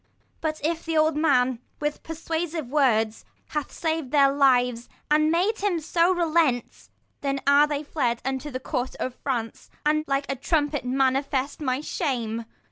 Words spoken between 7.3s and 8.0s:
Then are they